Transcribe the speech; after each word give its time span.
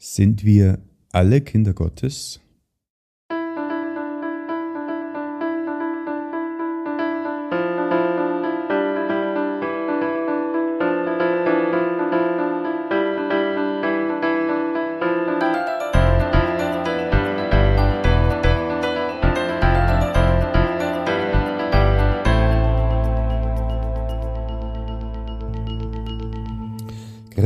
Sind 0.00 0.44
wir 0.44 0.78
alle 1.10 1.40
Kinder 1.40 1.74
Gottes? 1.74 2.40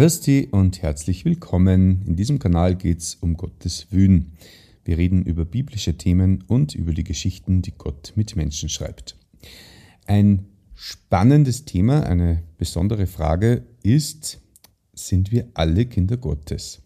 Christi 0.02 0.48
und 0.50 0.82
herzlich 0.82 1.24
willkommen. 1.24 2.02
In 2.04 2.16
diesem 2.16 2.40
Kanal 2.40 2.74
geht 2.74 2.98
es 2.98 3.14
um 3.14 3.36
Gottes 3.36 3.86
Wühn. 3.92 4.32
Wir 4.84 4.98
reden 4.98 5.22
über 5.22 5.44
biblische 5.44 5.96
Themen 5.96 6.42
und 6.48 6.74
über 6.74 6.92
die 6.92 7.04
Geschichten, 7.04 7.62
die 7.62 7.70
Gott 7.70 8.12
mit 8.16 8.34
Menschen 8.34 8.68
schreibt. 8.68 9.16
Ein 10.06 10.46
spannendes 10.74 11.66
Thema, 11.66 12.02
eine 12.02 12.42
besondere 12.58 13.06
Frage 13.06 13.62
ist, 13.84 14.40
sind 14.92 15.30
wir 15.30 15.46
alle 15.54 15.86
Kinder 15.86 16.16
Gottes? 16.16 16.82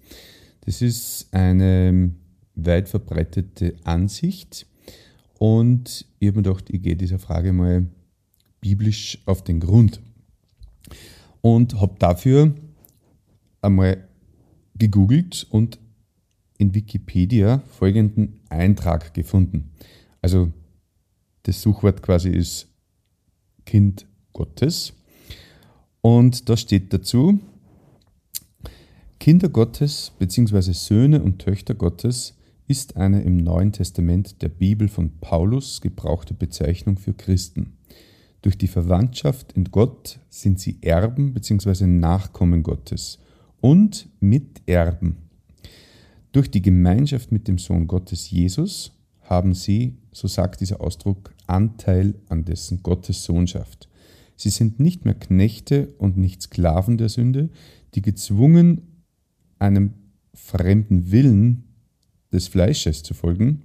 Das 0.66 0.82
ist 0.82 1.32
eine 1.32 2.10
weit 2.54 2.90
verbreitete 2.90 3.76
Ansicht 3.84 4.66
und 5.38 6.04
ich 6.18 6.28
habe 6.28 6.40
mir 6.40 6.42
gedacht, 6.42 6.68
ich 6.68 6.82
gehe 6.82 6.96
dieser 6.96 7.18
Frage 7.18 7.54
mal 7.54 7.86
biblisch 8.60 9.22
auf 9.24 9.42
den 9.42 9.60
Grund 9.60 10.02
und 11.40 11.80
habe 11.80 11.94
dafür 11.98 12.54
einmal 13.66 14.08
gegoogelt 14.74 15.46
und 15.50 15.78
in 16.58 16.74
Wikipedia 16.74 17.62
folgenden 17.68 18.40
Eintrag 18.48 19.12
gefunden. 19.14 19.72
Also 20.22 20.52
das 21.42 21.60
Suchwort 21.60 22.02
quasi 22.02 22.30
ist 22.30 22.68
Kind 23.64 24.06
Gottes. 24.32 24.94
Und 26.00 26.48
da 26.48 26.56
steht 26.56 26.92
dazu, 26.92 27.40
Kinder 29.18 29.48
Gottes 29.48 30.12
bzw. 30.18 30.72
Söhne 30.72 31.22
und 31.22 31.40
Töchter 31.40 31.74
Gottes 31.74 32.34
ist 32.68 32.96
eine 32.96 33.22
im 33.22 33.36
Neuen 33.36 33.72
Testament 33.72 34.42
der 34.42 34.48
Bibel 34.48 34.88
von 34.88 35.18
Paulus 35.20 35.80
gebrauchte 35.80 36.34
Bezeichnung 36.34 36.96
für 36.96 37.14
Christen. 37.14 37.76
Durch 38.42 38.58
die 38.58 38.68
Verwandtschaft 38.68 39.52
in 39.52 39.64
Gott 39.64 40.20
sind 40.28 40.60
sie 40.60 40.78
Erben 40.82 41.32
bzw. 41.32 41.86
Nachkommen 41.86 42.62
Gottes 42.62 43.18
und 43.60 44.08
Miterben. 44.20 45.16
Durch 46.32 46.50
die 46.50 46.62
Gemeinschaft 46.62 47.32
mit 47.32 47.48
dem 47.48 47.58
Sohn 47.58 47.86
Gottes 47.86 48.30
Jesus 48.30 48.92
haben 49.22 49.54
sie, 49.54 49.96
so 50.12 50.28
sagt 50.28 50.60
dieser 50.60 50.80
Ausdruck, 50.80 51.34
Anteil 51.46 52.14
an 52.28 52.44
dessen 52.44 52.82
Gottes 52.82 53.24
Sohnschaft. 53.24 53.88
Sie 54.36 54.50
sind 54.50 54.78
nicht 54.80 55.04
mehr 55.04 55.14
Knechte 55.14 55.94
und 55.98 56.16
nicht 56.16 56.42
Sklaven 56.42 56.98
der 56.98 57.08
Sünde, 57.08 57.48
die 57.94 58.02
gezwungen 58.02 59.02
einem 59.58 59.94
fremden 60.34 61.10
Willen 61.10 61.64
des 62.32 62.48
Fleisches 62.48 63.02
zu 63.02 63.14
folgen, 63.14 63.62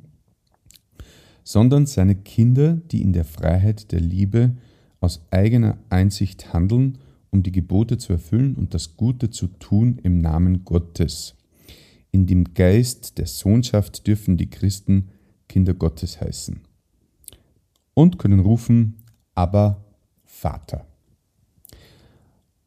sondern 1.44 1.86
seine 1.86 2.16
Kinder, 2.16 2.76
die 2.76 3.02
in 3.02 3.14
der 3.14 3.26
Freiheit 3.26 3.92
der 3.92 4.00
Liebe 4.00 4.56
aus 5.00 5.22
eigener 5.32 5.78
Einsicht 5.90 6.54
handeln 6.54 7.00
um 7.32 7.44
die 7.44 7.52
Gebote 7.52 7.98
zu 7.98 8.14
erfüllen 8.14 8.56
und 8.56 8.74
das 8.74 8.98
Gute 8.98 9.30
zu 9.30 9.48
tun 9.48 10.00
im 10.04 10.20
Namen 10.20 10.66
Gottes. 10.66 11.36
In 12.12 12.28
dem 12.28 12.54
Geist 12.54 13.18
der 13.18 13.28
Sohnschaft 13.28 14.06
dürfen 14.06 14.38
die 14.38 14.50
Christen 14.50 15.10
Kinder 15.48 15.74
Gottes 15.74 16.22
heißen 16.22 16.60
und 17.94 18.20
können 18.20 18.40
rufen, 18.40 18.98
aber 19.34 19.84
Vater. 20.24 20.86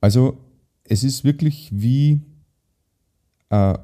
Also 0.01 0.39
es 0.85 1.05
ist 1.05 1.25
wirklich 1.25 1.71
wie 1.73 2.21
äh, 3.51 3.79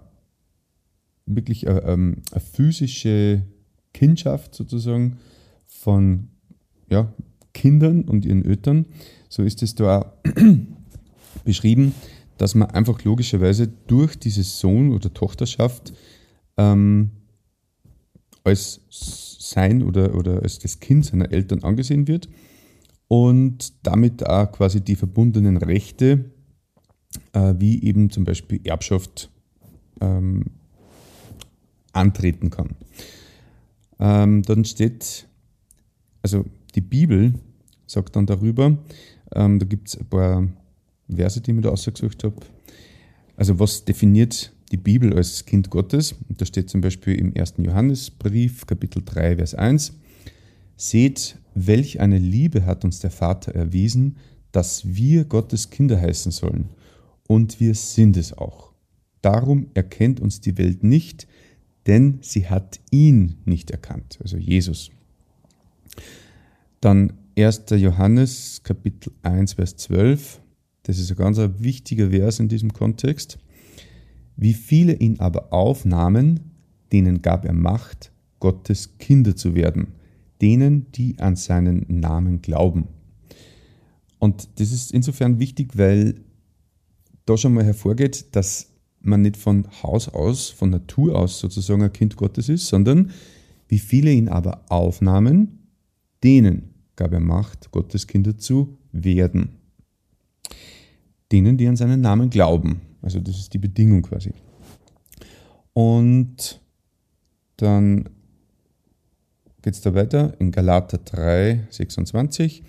wirklich 1.27 1.69
eine, 1.69 1.81
äh, 1.81 1.93
ähm, 1.93 2.23
eine 2.31 2.41
physische 2.41 3.43
Kindschaft 3.93 4.55
sozusagen 4.55 5.19
von 5.67 6.29
ja, 6.89 7.13
Kindern 7.53 8.03
und 8.03 8.25
ihren 8.25 8.45
Eltern. 8.45 8.87
So 9.31 9.45
ist 9.45 9.63
es 9.63 9.77
da 9.77 10.13
beschrieben, 11.45 11.95
dass 12.37 12.55
man 12.55 12.71
einfach 12.71 13.05
logischerweise 13.05 13.69
durch 13.87 14.19
diese 14.19 14.43
Sohn- 14.43 14.93
oder 14.93 15.15
Tochterschaft 15.15 15.93
ähm, 16.57 17.11
als 18.45 18.81
sein 18.91 19.83
oder, 19.83 20.15
oder 20.15 20.43
als 20.43 20.59
das 20.59 20.81
Kind 20.81 21.07
seiner 21.07 21.31
Eltern 21.31 21.63
angesehen 21.63 22.09
wird 22.09 22.29
und 23.07 23.73
damit 23.85 24.27
auch 24.27 24.51
quasi 24.51 24.81
die 24.81 24.97
verbundenen 24.97 25.57
Rechte, 25.57 26.25
äh, 27.33 27.55
wie 27.59 27.83
eben 27.85 28.11
zum 28.11 28.25
Beispiel 28.25 28.61
Erbschaft, 28.65 29.31
ähm, 30.01 30.47
antreten 31.93 32.51
kann. 32.51 32.71
Ähm, 34.01 34.43
dann 34.43 34.65
steht, 34.65 35.29
also 36.23 36.45
die 36.75 36.81
Bibel 36.81 37.35
sagt 37.87 38.17
dann 38.17 38.27
darüber, 38.27 38.79
ähm, 39.35 39.59
da 39.59 39.67
gibt 39.67 39.89
es 39.89 39.99
ein 39.99 40.07
paar 40.07 40.49
Verse, 41.09 41.41
die 41.41 41.51
ich 41.51 41.55
mir 41.55 41.63
da 41.63 41.71
ausgesucht 41.71 42.25
habe. 42.25 42.37
Also 43.37 43.59
was 43.59 43.85
definiert 43.85 44.53
die 44.71 44.77
Bibel 44.77 45.15
als 45.15 45.45
Kind 45.45 45.71
Gottes? 45.71 46.15
Und 46.29 46.41
da 46.41 46.47
steht 46.47 46.71
zum 46.71 46.81
Beispiel 46.81 47.15
im 47.15 47.33
1. 47.37 47.55
Johannesbrief, 47.59 48.67
Kapitel 48.67 49.03
3, 49.05 49.37
Vers 49.37 49.55
1. 49.55 49.95
Seht, 50.77 51.37
welch 51.55 52.01
eine 52.01 52.19
Liebe 52.19 52.65
hat 52.65 52.85
uns 52.85 53.01
der 53.01 53.11
Vater 53.11 53.55
erwiesen, 53.55 54.17
dass 54.53 54.95
wir 54.95 55.25
Gottes 55.25 55.71
Kinder 55.71 56.01
heißen 56.01 56.33
sollen. 56.33 56.71
Und 57.27 57.61
wir 57.61 57.75
sind 57.75 58.17
es 58.17 58.37
auch. 58.37 58.73
Darum 59.23 59.69
erkennt 59.75 60.21
uns 60.21 60.41
die 60.41 60.57
Welt 60.59 60.83
nicht, 60.83 61.27
denn 61.87 62.19
sie 62.23 62.49
hat 62.49 62.81
ihn 62.91 63.37
nicht 63.45 63.71
erkannt, 63.71 64.19
also 64.23 64.37
Jesus. 64.37 64.91
Dann 66.81 67.13
1. 67.45 67.65
Johannes 67.71 68.61
Kapitel 68.65 69.13
1, 69.23 69.55
Vers 69.55 69.77
12. 69.77 70.43
Das 70.83 70.99
ist 70.99 71.11
ein 71.11 71.17
ganz 71.17 71.39
wichtiger 71.59 72.11
Vers 72.11 72.39
in 72.39 72.49
diesem 72.49 72.73
Kontext. 72.73 73.39
Wie 74.37 74.53
viele 74.53 74.95
ihn 74.95 75.21
aber 75.21 75.53
aufnahmen, 75.53 76.41
denen 76.93 77.23
gab 77.23 77.45
er 77.45 77.53
Macht, 77.53 78.13
Gottes 78.41 78.99
Kinder 78.99 79.37
zu 79.37 79.55
werden, 79.55 79.95
denen, 80.43 80.93
die 80.93 81.19
an 81.19 81.37
seinen 81.37 81.87
Namen 81.89 82.43
glauben. 82.43 82.89
Und 84.19 84.49
das 84.57 84.73
ist 84.73 84.93
insofern 84.93 85.39
wichtig, 85.39 85.79
weil 85.79 86.17
da 87.27 87.37
schon 87.37 87.55
mal 87.55 87.65
hervorgeht, 87.65 88.35
dass 88.37 88.71
man 89.01 89.23
nicht 89.23 89.37
von 89.37 89.67
Haus 89.83 90.09
aus, 90.09 90.51
von 90.51 90.71
Natur 90.71 91.19
aus 91.19 91.39
sozusagen 91.39 91.83
ein 91.83 91.93
Kind 91.93 92.17
Gottes 92.17 92.49
ist, 92.49 92.67
sondern 92.67 93.13
wie 93.69 93.79
viele 93.79 94.13
ihn 94.13 94.29
aber 94.29 94.65
aufnahmen, 94.69 95.69
denen 96.23 96.70
er 97.09 97.21
Macht, 97.21 97.71
Gottes 97.71 98.07
Kinder 98.07 98.37
zu 98.37 98.79
werden 98.93 99.61
denen, 101.33 101.57
die 101.57 101.69
an 101.69 101.77
seinen 101.77 102.01
Namen 102.01 102.31
glauben. 102.31 102.81
Also 103.03 103.21
das 103.21 103.39
ist 103.39 103.55
die 103.55 103.59
Bedingung 103.59 104.03
quasi. 104.03 104.33
Und 105.73 106.61
dann 107.57 108.09
geht 109.63 109.75
es 109.75 109.81
da 109.81 109.95
weiter 109.95 110.35
in 110.41 110.51
Galater 110.51 110.99
3, 110.99 111.69
26. 111.71 112.63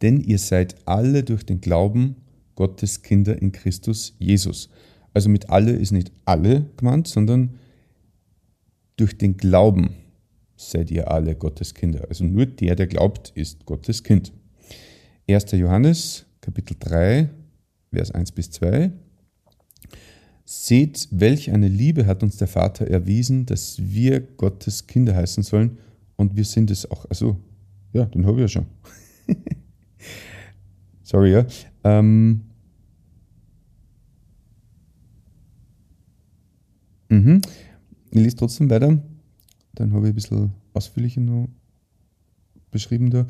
Denn 0.00 0.20
ihr 0.20 0.38
seid 0.38 0.76
alle 0.86 1.22
durch 1.22 1.46
den 1.46 1.60
Glauben 1.60 2.16
Gottes 2.54 3.02
Kinder 3.02 3.40
in 3.40 3.52
Christus 3.52 4.14
Jesus. 4.18 4.68
Also 5.14 5.28
mit 5.28 5.50
alle 5.50 5.72
ist 5.72 5.92
nicht 5.92 6.10
alle 6.24 6.66
gemeint, 6.76 7.06
sondern 7.06 7.58
durch 8.96 9.16
den 9.16 9.36
Glauben 9.36 9.94
seid 10.70 10.90
ihr 10.90 11.10
alle 11.10 11.34
Gottes 11.34 11.74
Kinder. 11.74 12.06
Also 12.08 12.24
nur 12.24 12.46
der, 12.46 12.76
der 12.76 12.86
glaubt, 12.86 13.32
ist 13.34 13.64
Gottes 13.66 14.02
Kind. 14.02 14.32
1. 15.28 15.52
Johannes, 15.52 16.26
Kapitel 16.40 16.76
3, 16.78 17.28
Vers 17.92 18.10
1 18.10 18.32
bis 18.32 18.50
2. 18.50 18.90
Seht, 20.44 21.08
welch 21.10 21.50
eine 21.50 21.68
Liebe 21.68 22.06
hat 22.06 22.22
uns 22.22 22.36
der 22.36 22.48
Vater 22.48 22.86
erwiesen, 22.86 23.46
dass 23.46 23.78
wir 23.78 24.20
Gottes 24.20 24.86
Kinder 24.86 25.14
heißen 25.14 25.42
sollen 25.42 25.78
und 26.16 26.36
wir 26.36 26.44
sind 26.44 26.70
es 26.70 26.90
auch. 26.90 27.06
Also, 27.08 27.36
ja, 27.92 28.04
den 28.06 28.26
habe 28.26 28.36
ich 28.36 28.42
ja 28.42 28.48
schon. 28.48 28.66
Sorry, 31.02 31.32
ja. 31.32 31.46
Ähm, 31.84 32.42
mhm. 37.08 37.40
Ich 38.10 38.20
lese 38.20 38.36
trotzdem 38.36 38.68
weiter. 38.68 38.98
Dann 39.74 39.92
habe 39.92 40.06
ich 40.06 40.12
ein 40.12 40.14
bisschen 40.14 40.52
ausführlicher 40.72 41.20
noch 41.20 41.48
beschrieben 42.70 43.10
da. 43.10 43.26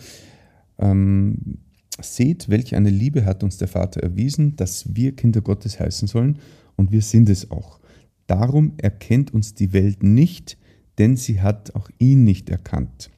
Ähm, 0.78 1.58
Seht, 2.00 2.48
welch 2.48 2.74
eine 2.74 2.90
Liebe 2.90 3.26
hat 3.26 3.44
uns 3.44 3.58
der 3.58 3.68
Vater 3.68 4.02
erwiesen, 4.02 4.56
dass 4.56 4.96
wir 4.96 5.14
Kinder 5.14 5.42
Gottes 5.42 5.78
heißen 5.78 6.08
sollen, 6.08 6.38
und 6.74 6.90
wir 6.90 7.02
sind 7.02 7.28
es 7.28 7.50
auch. 7.50 7.80
Darum 8.26 8.72
erkennt 8.78 9.34
uns 9.34 9.54
die 9.54 9.74
Welt 9.74 10.02
nicht, 10.02 10.56
denn 10.96 11.16
sie 11.16 11.42
hat 11.42 11.74
auch 11.74 11.90
ihn 11.98 12.24
nicht 12.24 12.48
erkannt. 12.48 13.10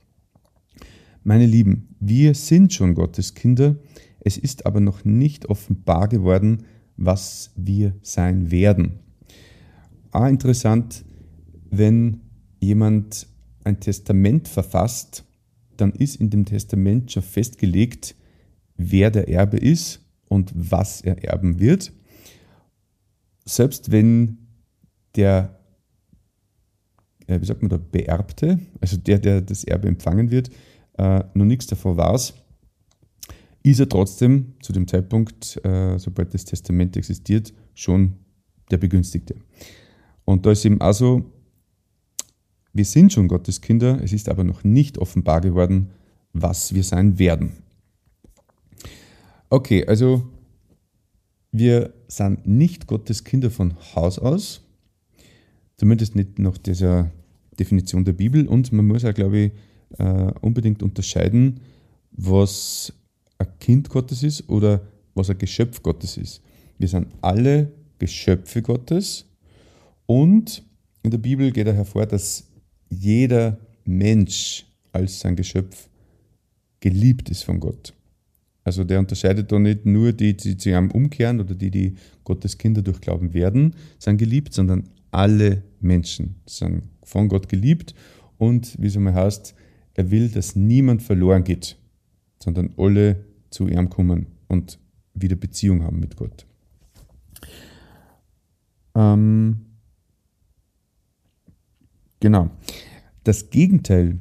Meine 1.23 1.47
Lieben, 1.47 1.95
wir 2.01 2.35
sind 2.35 2.73
schon 2.73 2.95
Gottes 2.95 3.35
Kinder, 3.35 3.77
es 4.21 4.37
ist 4.37 4.67
aber 4.67 4.81
noch 4.81 5.05
nicht 5.05 5.47
offenbar 5.47 6.09
geworden, 6.09 6.65
was 6.97 7.53
wir 7.57 7.95
sein 8.03 8.51
werden. 8.51 8.99
Ah, 10.11 10.29
interessant, 10.29 11.05
wenn 11.71 12.21
jemand 12.65 13.27
ein 13.65 13.81
Testament 13.81 14.49
verfasst, 14.49 15.25
dann 15.77 15.93
ist 15.93 16.17
in 16.17 16.31
dem 16.31 16.45
Testament 16.45 17.13
schon 17.13 17.23
festgelegt, 17.23 18.15
wer 18.77 19.11
der 19.11 19.29
Erbe 19.29 19.57
ist 19.57 20.01
und 20.29 20.53
was 20.55 21.01
er 21.01 21.23
erben 21.25 21.59
wird. 21.59 21.93
Selbst 23.45 23.91
wenn 23.91 24.39
der, 25.17 25.59
äh, 27.27 27.41
wie 27.41 27.45
sagt 27.45 27.63
man 27.63 27.69
da, 27.69 27.77
Beerbte, 27.77 28.59
also 28.81 28.97
der, 28.97 29.19
der 29.19 29.41
das 29.41 29.65
Erbe 29.65 29.89
empfangen 29.89 30.31
wird, 30.31 30.51
äh, 30.99 31.25
noch 31.35 31.45
nichts 31.45 31.67
davor 31.67 31.97
weiß, 31.97 32.35
ist 33.63 33.81
er 33.81 33.89
trotzdem 33.89 34.55
zu 34.61 34.73
dem 34.73 34.87
Zeitpunkt, 34.87 35.59
äh, 35.65 35.99
sobald 35.99 36.35
das 36.35 36.45
Testament 36.45 36.97
existiert, 36.97 37.53
schon 37.75 38.15
der 38.71 38.79
Begünstigte. 38.79 39.37
Und 40.25 40.47
da 40.47 40.53
ist 40.53 40.65
eben 40.65 40.81
also, 40.81 41.33
wir 42.75 42.85
sind 42.85 43.13
schon 43.13 43.29
Gottes 43.29 43.61
Kinder, 43.61 44.01
es 44.03 44.13
ist 44.13 44.29
aber 44.29 44.43
noch 44.45 44.65
nicht 44.65 44.99
offenbar 44.99 45.41
geworden, 45.41 45.91
was 46.33 46.75
wir 46.75 46.83
sein 46.83 47.19
werden. 47.21 47.53
Okay, 49.49 49.87
also 49.87 50.25
wir 51.53 51.95
sind 52.09 52.47
nicht 52.47 52.89
Gottes 52.89 53.23
Kinder 53.23 53.53
von 53.53 53.75
Haus 53.95 54.19
aus, 54.19 54.61
zumindest 55.77 56.17
nicht 56.17 56.41
nach 56.41 56.59
dieser 56.59 57.13
Definition 57.61 58.05
der 58.05 58.13
Bibel 58.13 58.49
und 58.49 58.73
man 58.73 58.87
muss 58.87 59.05
auch, 59.05 59.15
glaube 59.15 59.39
ich, 59.39 59.53
äh, 59.99 60.33
unbedingt 60.41 60.83
unterscheiden, 60.83 61.61
was 62.11 62.93
ein 63.39 63.47
Kind 63.61 63.89
Gottes 63.89 64.25
ist 64.25 64.49
oder 64.49 64.81
was 65.15 65.31
ein 65.31 65.39
Geschöpf 65.39 65.81
Gottes 65.81 66.17
ist. 66.17 66.43
Wir 66.79 66.89
sind 66.89 67.07
alle 67.21 67.71
Geschöpfe 68.01 68.63
Gottes 68.63 69.27
und 70.07 70.65
in 71.05 71.13
der 71.13 71.19
Bibel 71.19 71.53
geht 71.53 71.69
er 71.69 71.75
hervor, 71.75 72.07
dass 72.07 72.49
jeder 72.99 73.59
Mensch 73.85 74.67
als 74.93 75.21
sein 75.21 75.37
Geschöpf 75.37 75.89
geliebt 76.81 77.31
ist 77.31 77.45
von 77.45 77.61
Gott. 77.61 77.95
Also 78.63 78.85
der 78.85 78.99
unterscheidet 78.99 79.53
da 79.53 79.59
nicht 79.59 79.85
nur 79.85 80.13
die, 80.13 80.37
die 80.37 80.57
zu 80.57 80.71
ihm 80.71 80.91
umkehren 80.91 81.41
oder 81.41 81.55
die, 81.55 81.71
die 81.71 81.97
Gottes 82.25 82.57
Kinder 82.57 82.81
durch 82.81 83.01
Glauben 83.01 83.35
werden, 83.35 83.75
sind 83.99 84.17
geliebt, 84.17 84.55
sondern 84.55 84.89
alle 85.11 85.63
Menschen 85.81 86.37
sind 86.47 86.85
von 87.03 87.29
Gott 87.29 87.49
geliebt 87.49 87.95
und 88.39 88.81
wie 88.81 88.87
es 88.87 88.97
einmal 88.97 89.15
heißt, 89.15 89.55
er 89.95 90.11
will, 90.11 90.29
dass 90.29 90.57
niemand 90.57 91.03
verloren 91.03 91.45
geht, 91.45 91.77
sondern 92.39 92.73
alle 92.77 93.25
zu 93.51 93.69
ihm 93.69 93.91
kommen 93.91 94.27
und 94.49 94.79
wieder 95.15 95.37
Beziehung 95.37 95.85
haben 95.85 96.01
mit 96.01 96.17
Gott. 96.17 96.47
Ähm, 98.95 99.67
genau. 102.25 102.49
Das 103.23 103.51
Gegenteil 103.51 104.19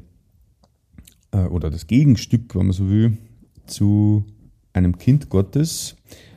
äh, 1.32 1.46
oder 1.46 1.70
das 1.70 1.88
Gegenstück, 1.88 2.54
wenn 2.54 2.66
man 2.66 2.74
so 2.74 2.90
will, 2.90 3.18
zu 3.66 4.26
einem 4.74 4.98
Kind 4.98 5.30
Gottes, 5.30 5.96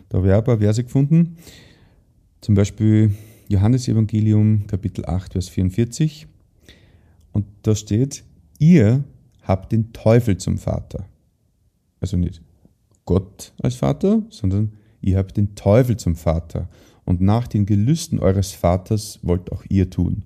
da 0.08 0.18
habe 0.18 0.28
ich 0.28 0.32
auch 0.32 0.38
ein 0.38 0.44
paar 0.44 0.58
Verse 0.58 0.84
gefunden. 0.84 1.38
Zum 2.40 2.54
Beispiel 2.54 3.16
Johannes 3.48 3.88
Evangelium 3.88 4.68
Kapitel 4.68 5.04
8, 5.06 5.32
Vers 5.32 5.48
44. 5.48 6.28
Und 7.32 7.46
da 7.62 7.74
steht, 7.74 8.22
ihr 8.60 9.02
habt 9.42 9.72
den 9.72 9.92
Teufel 9.92 10.36
zum 10.36 10.58
Vater. 10.58 11.08
Also 12.00 12.16
nicht 12.16 12.42
Gott 13.06 13.52
als 13.60 13.74
Vater, 13.74 14.22
sondern 14.30 14.74
ihr 15.00 15.18
habt 15.18 15.36
den 15.36 15.56
Teufel 15.56 15.96
zum 15.96 16.14
Vater. 16.14 16.68
Und 17.04 17.20
nach 17.20 17.48
den 17.48 17.66
Gelüsten 17.66 18.20
eures 18.20 18.52
Vaters 18.52 19.18
wollt 19.22 19.50
auch 19.50 19.64
ihr 19.68 19.90
tun. 19.90 20.22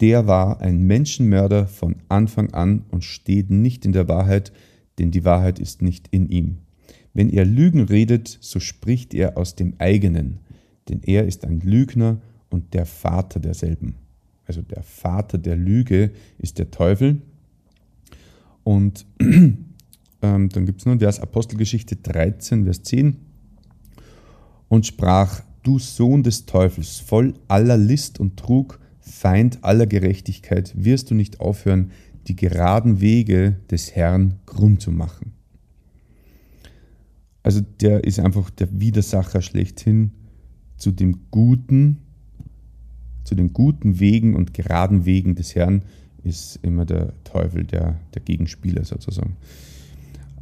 Der 0.00 0.26
war 0.26 0.60
ein 0.60 0.82
Menschenmörder 0.82 1.66
von 1.66 1.96
Anfang 2.08 2.52
an 2.52 2.84
und 2.90 3.04
steht 3.04 3.50
nicht 3.50 3.84
in 3.84 3.92
der 3.92 4.08
Wahrheit, 4.08 4.52
denn 4.98 5.10
die 5.10 5.24
Wahrheit 5.24 5.58
ist 5.58 5.82
nicht 5.82 6.08
in 6.10 6.28
ihm. 6.28 6.58
Wenn 7.14 7.30
er 7.30 7.44
Lügen 7.44 7.80
redet, 7.80 8.38
so 8.40 8.60
spricht 8.60 9.14
er 9.14 9.38
aus 9.38 9.54
dem 9.54 9.74
eigenen, 9.78 10.40
denn 10.88 11.00
er 11.02 11.26
ist 11.26 11.44
ein 11.44 11.60
Lügner 11.60 12.20
und 12.50 12.74
der 12.74 12.84
Vater 12.84 13.40
derselben. 13.40 13.96
Also 14.44 14.62
der 14.62 14.82
Vater 14.82 15.38
der 15.38 15.56
Lüge 15.56 16.12
ist 16.38 16.58
der 16.58 16.70
Teufel 16.70 17.22
und 18.66 19.06
ähm, 19.20 19.64
dann 20.20 20.66
gibt 20.66 20.80
es 20.80 20.86
ein 20.88 20.98
Vers 20.98 21.20
Apostelgeschichte 21.20 21.94
13, 21.94 22.64
Vers 22.64 22.82
10. 22.82 23.16
Und 24.68 24.86
sprach, 24.86 25.42
du 25.62 25.78
Sohn 25.78 26.24
des 26.24 26.46
Teufels, 26.46 26.98
voll 26.98 27.34
aller 27.46 27.76
List 27.76 28.18
und 28.18 28.36
Trug, 28.36 28.80
Feind 29.08 29.62
aller 29.62 29.86
Gerechtigkeit, 29.86 30.74
wirst 30.76 31.10
du 31.10 31.14
nicht 31.14 31.40
aufhören, 31.40 31.92
die 32.26 32.34
geraden 32.34 33.00
Wege 33.00 33.56
des 33.70 33.94
Herrn 33.94 34.34
krumm 34.46 34.80
zu 34.80 34.90
machen. 34.90 35.32
Also 37.44 37.60
der 37.80 38.02
ist 38.02 38.18
einfach 38.18 38.50
der 38.50 38.80
Widersacher 38.80 39.42
schlechthin 39.42 40.10
zu 40.76 40.90
dem 40.90 41.30
Guten, 41.30 41.98
zu 43.22 43.36
den 43.36 43.52
guten 43.52 44.00
Wegen 44.00 44.34
und 44.34 44.52
geraden 44.52 45.06
Wegen 45.06 45.36
des 45.36 45.54
Herrn 45.54 45.82
ist 46.24 46.58
immer 46.62 46.84
der 46.84 47.12
Teufel, 47.22 47.64
der, 47.64 48.00
der 48.14 48.22
Gegenspieler 48.22 48.84
sozusagen. 48.84 49.36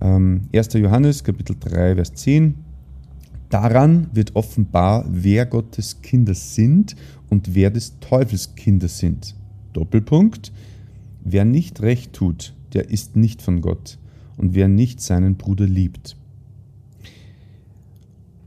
Ähm, 0.01 0.49
1. 0.55 0.73
Johannes 0.73 1.23
Kapitel 1.23 1.57
3, 1.61 1.97
Vers 1.97 2.15
10. 2.15 2.55
Daran 3.51 4.09
wird 4.15 4.35
offenbar, 4.35 5.05
wer 5.09 5.45
Gottes 5.45 6.01
Kinder 6.01 6.35
sind 6.35 6.97
und 7.35 7.57
wer 7.57 7.71
des 7.71 7.99
Teufels 7.99 8.55
Kinder 8.55 8.87
sind. 8.87 9.35
Doppelpunkt. 9.73 10.53
Wer 11.25 11.45
nicht 11.45 11.83
recht 11.83 12.13
tut, 12.13 12.55
der 12.75 12.91
ist 12.91 13.17
nicht 13.17 13.43
von 13.43 13.61
Gott. 13.61 13.99
Und 14.37 14.55
wer 14.55 14.69
nicht 14.69 15.01
seinen 15.01 15.35
Bruder 15.35 15.67
liebt. 15.67 16.17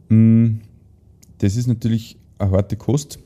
Mm, 0.07 0.60
das 1.39 1.57
ist 1.57 1.68
natürlich 1.68 2.16
eine 2.39 2.51
harte 2.51 2.78
Kost. 2.78 3.19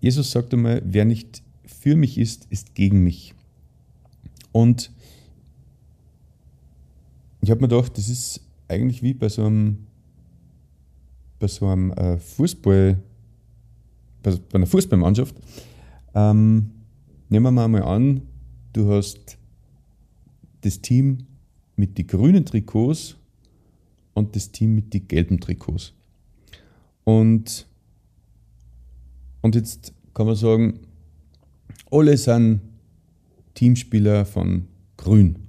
Jesus 0.00 0.32
sagt 0.32 0.52
einmal, 0.52 0.82
wer 0.84 1.04
nicht 1.04 1.44
für 1.64 1.94
mich 1.94 2.18
ist, 2.18 2.48
ist 2.50 2.74
gegen 2.74 3.04
mich. 3.04 3.32
Und 4.50 4.90
ich 7.42 7.50
habe 7.52 7.60
mir 7.60 7.68
gedacht, 7.68 7.96
das 7.96 8.08
ist 8.08 8.40
eigentlich 8.66 9.04
wie 9.04 9.14
bei 9.14 9.28
so 9.28 9.44
einem, 9.44 9.86
bei 11.42 11.48
so 11.48 11.66
einem 11.66 11.90
äh, 11.94 12.18
Fußball, 12.18 12.96
bei, 14.22 14.38
einer 14.52 14.66
Fußballmannschaft. 14.66 15.34
Ähm, 16.14 16.70
nehmen 17.28 17.52
wir 17.54 17.68
mal 17.68 17.82
an, 17.82 18.22
du 18.72 18.92
hast 18.92 19.38
das 20.60 20.80
Team 20.80 21.26
mit 21.74 21.98
den 21.98 22.06
grünen 22.06 22.44
Trikots 22.44 23.16
und 24.14 24.36
das 24.36 24.52
Team 24.52 24.76
mit 24.76 24.94
den 24.94 25.08
gelben 25.08 25.40
Trikots. 25.40 25.92
Und 27.02 27.66
und 29.40 29.56
jetzt 29.56 29.92
kann 30.14 30.26
man 30.26 30.36
sagen, 30.36 30.78
alle 31.90 32.16
sind 32.16 32.60
Teamspieler 33.54 34.24
von 34.24 34.68
Grün. 34.96 35.40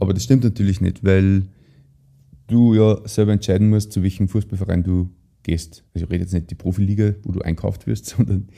Aber 0.00 0.12
das 0.12 0.24
stimmt 0.24 0.42
natürlich 0.42 0.80
nicht, 0.80 1.04
weil 1.04 1.44
du 2.52 2.74
ja 2.74 3.06
selber 3.08 3.32
entscheiden 3.32 3.68
musst, 3.68 3.92
zu 3.92 4.02
welchem 4.02 4.28
Fußballverein 4.28 4.82
du 4.82 5.10
gehst. 5.42 5.84
Also 5.94 6.06
ich 6.06 6.10
rede 6.10 6.24
jetzt 6.24 6.32
nicht 6.32 6.50
die 6.50 6.54
Profiliga, 6.54 7.14
wo 7.22 7.32
du 7.32 7.40
einkauft 7.40 7.86
wirst, 7.86 8.06
sondern 8.16 8.48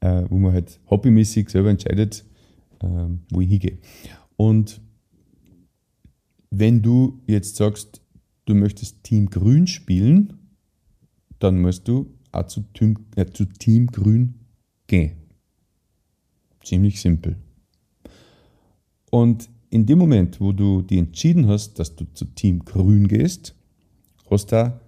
äh, 0.00 0.24
wo 0.28 0.38
man 0.38 0.52
halt 0.52 0.80
hobbymäßig 0.90 1.48
selber 1.48 1.70
entscheidet, 1.70 2.24
äh, 2.80 2.86
wo 3.30 3.40
ich 3.40 3.48
hingehe. 3.48 3.78
Und 4.36 4.80
wenn 6.50 6.82
du 6.82 7.20
jetzt 7.26 7.56
sagst, 7.56 8.02
du 8.44 8.54
möchtest 8.54 9.02
Team 9.04 9.30
Grün 9.30 9.66
spielen, 9.66 10.34
dann 11.38 11.60
musst 11.60 11.88
du 11.88 12.14
auch 12.30 12.46
zu 12.46 12.62
Team, 12.74 12.96
äh, 13.16 13.26
zu 13.26 13.46
Team 13.46 13.86
Grün 13.86 14.34
gehen. 14.86 15.12
Ziemlich 16.62 17.00
simpel. 17.00 17.36
Und 19.10 19.48
in 19.72 19.86
dem 19.86 19.98
Moment, 19.98 20.38
wo 20.38 20.52
du 20.52 20.82
dich 20.82 20.98
entschieden 20.98 21.48
hast, 21.48 21.78
dass 21.78 21.96
du 21.96 22.04
zu 22.12 22.26
Team 22.26 22.62
Grün 22.66 23.08
gehst, 23.08 23.54
hast 24.30 24.52
du 24.52 24.56
da 24.56 24.80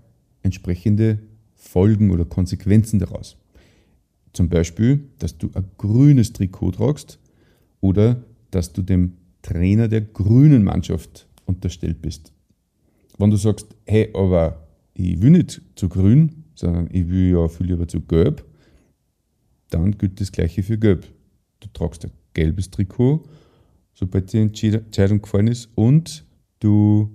entsprechende 0.42 1.20
Folgen 1.54 2.10
oder 2.10 2.26
Konsequenzen 2.26 2.98
daraus. 2.98 3.38
Zum 4.34 4.50
Beispiel, 4.50 5.08
dass 5.18 5.38
du 5.38 5.50
ein 5.54 5.64
grünes 5.78 6.34
Trikot 6.34 6.72
tragst 6.72 7.18
oder 7.80 8.24
dass 8.50 8.74
du 8.74 8.82
dem 8.82 9.14
Trainer 9.40 9.88
der 9.88 10.02
grünen 10.02 10.64
Mannschaft 10.64 11.28
unterstellt 11.46 12.02
bist. 12.02 12.34
Wenn 13.16 13.30
du 13.30 13.36
sagst, 13.36 13.74
hey, 13.86 14.10
aber 14.12 14.68
ich 14.92 15.22
will 15.22 15.30
nicht 15.30 15.62
zu 15.76 15.88
grün, 15.88 16.44
sondern 16.54 16.90
ich 16.92 17.08
will 17.08 17.30
ja 17.30 17.48
viel 17.48 17.68
lieber 17.68 17.88
zu 17.88 18.02
gelb, 18.02 18.44
dann 19.70 19.96
gilt 19.96 20.20
das 20.20 20.30
Gleiche 20.30 20.62
für 20.62 20.76
gelb. 20.76 21.06
Du 21.60 21.68
tragst 21.72 22.04
ein 22.04 22.10
gelbes 22.34 22.70
Trikot, 22.70 23.24
sobald 23.94 24.32
die 24.32 24.38
Entscheidung 24.38 25.22
gefallen 25.22 25.48
ist 25.48 25.70
und 25.74 26.24
du 26.60 27.10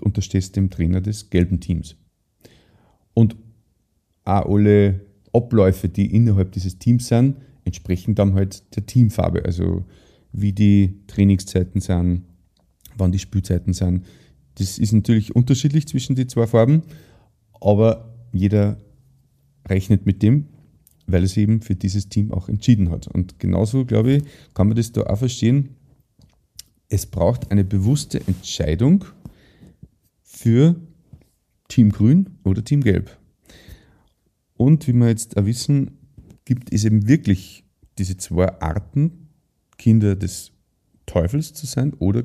unterstehst 0.00 0.56
dem 0.56 0.70
Trainer 0.70 1.00
des 1.00 1.30
gelben 1.30 1.60
Teams. 1.60 1.96
Und 3.14 3.36
auch 4.24 4.46
alle 4.46 5.00
Abläufe, 5.32 5.88
die 5.88 6.14
innerhalb 6.14 6.52
dieses 6.52 6.78
Teams 6.78 7.08
sind, 7.08 7.36
entsprechen 7.64 8.14
dann 8.14 8.34
halt 8.34 8.74
der 8.76 8.86
Teamfarbe. 8.86 9.44
Also 9.44 9.84
wie 10.32 10.52
die 10.52 11.00
Trainingszeiten 11.06 11.80
sind, 11.80 12.24
wann 12.96 13.12
die 13.12 13.18
Spielzeiten 13.18 13.72
sind. 13.72 14.04
Das 14.56 14.78
ist 14.78 14.92
natürlich 14.92 15.34
unterschiedlich 15.34 15.88
zwischen 15.88 16.16
den 16.16 16.28
zwei 16.28 16.46
Farben, 16.46 16.82
aber 17.60 18.14
jeder 18.32 18.78
rechnet 19.66 20.06
mit 20.06 20.22
dem, 20.22 20.48
weil 21.12 21.26
sich 21.26 21.38
eben 21.38 21.60
für 21.62 21.74
dieses 21.74 22.08
Team 22.08 22.32
auch 22.32 22.48
entschieden 22.48 22.90
hat. 22.90 23.06
Und 23.06 23.38
genauso, 23.38 23.84
glaube 23.84 24.12
ich, 24.12 24.24
kann 24.54 24.68
man 24.68 24.76
das 24.76 24.92
da 24.92 25.02
auch 25.02 25.18
verstehen. 25.18 25.70
Es 26.88 27.06
braucht 27.06 27.50
eine 27.50 27.64
bewusste 27.64 28.20
Entscheidung 28.26 29.04
für 30.22 30.76
Team 31.68 31.90
Grün 31.90 32.30
oder 32.44 32.64
Team 32.64 32.82
Gelb. 32.82 33.16
Und 34.54 34.86
wie 34.86 34.92
wir 34.92 35.08
jetzt 35.08 35.36
auch 35.36 35.46
wissen, 35.46 35.92
gibt 36.44 36.72
es 36.72 36.84
eben 36.84 37.06
wirklich 37.06 37.64
diese 37.98 38.16
zwei 38.16 38.60
Arten, 38.60 39.28
Kinder 39.78 40.16
des 40.16 40.52
Teufels 41.06 41.54
zu 41.54 41.66
sein 41.66 41.94
oder 41.94 42.24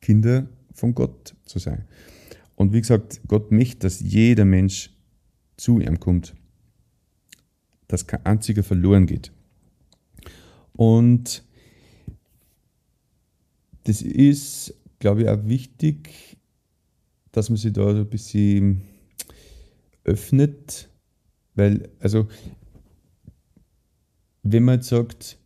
Kinder 0.00 0.48
von 0.72 0.94
Gott 0.94 1.34
zu 1.44 1.58
sein. 1.58 1.84
Und 2.54 2.72
wie 2.72 2.80
gesagt, 2.80 3.20
Gott 3.28 3.52
möchte, 3.52 3.80
dass 3.80 4.00
jeder 4.00 4.44
Mensch 4.44 4.90
zu 5.56 5.80
ihm 5.80 6.00
kommt, 6.00 6.34
dass 7.88 8.06
kein 8.06 8.24
einziger 8.24 8.62
verloren 8.62 9.06
geht. 9.06 9.32
Und 10.74 11.42
das 13.84 14.02
ist, 14.02 14.74
glaube 14.98 15.22
ich, 15.22 15.28
auch 15.28 15.44
wichtig, 15.46 16.38
dass 17.32 17.50
man 17.50 17.56
sich 17.56 17.72
da 17.72 17.92
so 17.94 18.00
ein 18.00 18.08
bisschen 18.08 18.82
öffnet, 20.04 20.88
weil, 21.54 21.88
also, 21.98 22.28
wenn 24.42 24.62
man 24.62 24.76
jetzt 24.76 24.88
sagt, 24.88 25.38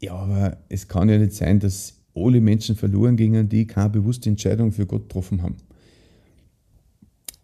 ja, 0.00 0.14
aber 0.14 0.56
es 0.68 0.88
kann 0.88 1.08
ja 1.08 1.18
nicht 1.18 1.32
sein, 1.32 1.60
dass 1.60 2.00
alle 2.14 2.40
Menschen 2.40 2.76
verloren 2.76 3.16
gingen, 3.16 3.48
die 3.48 3.66
keine 3.66 3.90
bewusste 3.90 4.30
Entscheidung 4.30 4.72
für 4.72 4.86
Gott 4.86 5.08
getroffen 5.08 5.42
haben. 5.42 5.56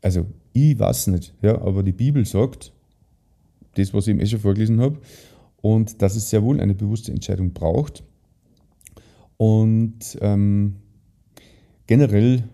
Also, 0.00 0.26
ich 0.52 0.78
weiß 0.78 1.08
nicht, 1.08 1.34
ja, 1.42 1.60
aber 1.60 1.82
die 1.82 1.92
Bibel 1.92 2.24
sagt, 2.24 2.72
das, 3.76 3.94
was 3.94 4.06
ich 4.06 4.12
eben 4.12 4.20
eh 4.20 4.26
schon 4.26 4.40
vorgelesen 4.40 4.80
habe, 4.80 4.98
und 5.60 6.02
dass 6.02 6.16
es 6.16 6.30
sehr 6.30 6.42
wohl 6.42 6.60
eine 6.60 6.74
bewusste 6.74 7.12
Entscheidung 7.12 7.52
braucht. 7.52 8.04
Und 9.36 10.18
ähm, 10.20 10.76
generell 11.86 12.44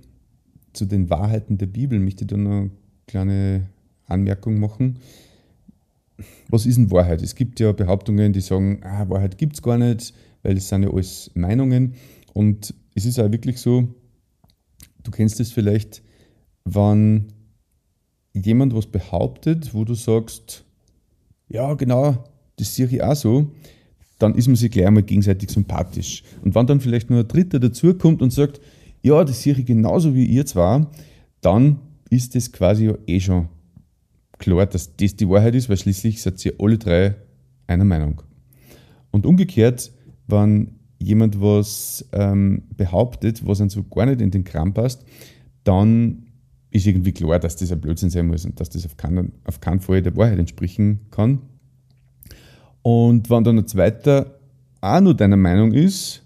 zu 0.73 0.87
den 0.87 1.11
Wahrheiten 1.11 1.59
der 1.59 1.67
Bibel 1.67 1.99
möchte 1.99 2.25
ich 2.25 2.29
da 2.29 2.37
noch 2.37 2.51
eine 2.51 2.71
kleine 3.07 3.69
Anmerkung 4.07 4.59
machen. 4.59 4.99
Was 6.49 6.67
ist 6.67 6.77
denn 6.77 6.91
Wahrheit? 6.91 7.23
Es 7.23 7.35
gibt 7.35 7.61
ja 7.61 7.73
Behauptungen, 7.73 8.33
die 8.33 8.41
sagen, 8.41 8.81
ah, 8.83 9.09
Wahrheit 9.09 9.39
gibt 9.39 9.55
es 9.55 9.63
gar 9.63 9.79
nicht, 9.79 10.15
weil 10.43 10.57
es 10.57 10.69
sind 10.69 10.83
ja 10.83 10.91
alles 10.91 11.31
Meinungen. 11.35 11.95
Und 12.33 12.75
es 12.95 13.05
ist 13.07 13.19
auch 13.19 13.31
wirklich 13.31 13.59
so, 13.59 13.89
du 15.03 15.11
kennst 15.11 15.41
es 15.41 15.53
vielleicht, 15.53 16.03
wenn 16.65 17.33
jemand 18.35 18.75
was 18.75 18.87
behauptet, 18.87 19.75
wo 19.75 19.85
du 19.85 19.95
sagst, 19.95 20.65
ja, 21.53 21.75
genau, 21.75 22.25
das 22.57 22.75
sehe 22.75 22.87
ich 22.87 23.03
auch 23.03 23.15
so, 23.15 23.53
dann 24.19 24.35
ist 24.35 24.47
man 24.47 24.57
sich 24.57 24.71
gleich 24.71 24.87
einmal 24.87 25.03
gegenseitig 25.03 25.51
sympathisch. 25.51 26.23
Und 26.43 26.55
wenn 26.55 26.67
dann 26.67 26.81
vielleicht 26.81 27.11
nur 27.11 27.21
ein 27.21 27.29
Dritter 27.29 27.61
dazukommt 27.61 28.23
und 28.23 28.33
sagt, 28.33 28.61
ja, 29.03 29.23
das 29.25 29.43
sehe 29.43 29.55
ich 29.55 29.67
genauso 29.67 30.15
wie 30.15 30.25
ihr 30.25 30.47
zwar, 30.47 30.91
dann 31.41 31.79
ist 32.09 32.35
das 32.35 32.53
quasi 32.53 32.93
eh 33.07 33.21
schon 33.21 33.49
klar, 34.39 34.67
dass 34.67 34.97
das 34.97 35.17
die 35.17 35.29
Wahrheit 35.29 35.55
ist, 35.55 35.69
weil 35.69 35.77
schließlich 35.77 36.23
seid 36.23 36.45
ihr 36.45 36.55
alle 36.59 36.79
drei 36.79 37.17
einer 37.67 37.85
Meinung. 37.85 38.23
Und 39.11 39.27
umgekehrt, 39.27 39.93
wenn 40.29 40.77
jemand 40.99 41.41
was 41.41 42.09
ähm, 42.13 42.63
behauptet, 42.77 43.47
was 43.47 43.61
einem 43.61 43.71
so 43.71 43.83
gar 43.83 44.07
nicht 44.07 44.21
in 44.21 44.31
den 44.31 44.45
Kram 44.45 44.73
passt, 44.73 45.05
dann 45.65 46.32
ist 46.73 46.87
irgendwie 46.87 47.13
klar, 47.13 47.39
dass 47.39 47.57
das 47.57 47.71
ein 47.71 47.81
Blödsinn 47.81 48.11
sein 48.11 48.27
muss 48.27 48.45
und 48.45 48.59
dass 48.59 48.71
das 48.71 48.87
auf 48.87 48.97
keinen, 48.97 49.33
auf 49.45 49.61
keinen 49.61 49.81
Fall 49.81 50.03
der 50.03 50.17
Wahrheit 50.17 50.39
entsprechen 50.39 51.01
kann. 51.11 51.41
Und 52.81 53.31
wenn 53.31 53.45
dann 53.45 53.59
ein 53.59 53.69
zweiter 53.69 54.39
auch 54.81 55.01
nur 55.01 55.15
deiner 55.15 55.37
Meinung 55.37 55.73
ist, 55.73 56.25